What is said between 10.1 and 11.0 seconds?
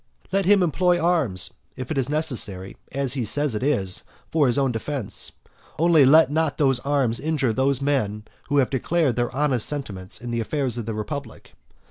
in the affairs of the